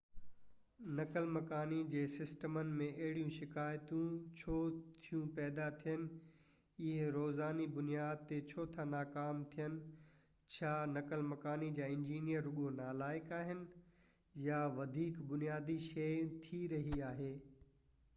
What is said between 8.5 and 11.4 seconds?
ڇو ٿا ناڪام ٿين ڇا نقل